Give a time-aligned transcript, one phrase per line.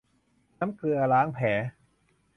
[0.59, 1.45] น้ำเกลือล้างแผล